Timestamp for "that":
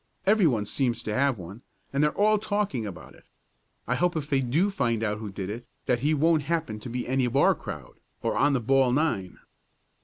5.85-5.99